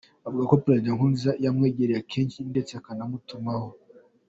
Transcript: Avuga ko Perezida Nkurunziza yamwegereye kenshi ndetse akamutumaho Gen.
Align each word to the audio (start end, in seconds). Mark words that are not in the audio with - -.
Avuga 0.27 0.43
ko 0.51 0.55
Perezida 0.63 0.93
Nkurunziza 0.95 1.31
yamwegereye 1.43 2.01
kenshi 2.11 2.39
ndetse 2.51 2.71
akamutumaho 2.75 3.67
Gen. 3.73 3.79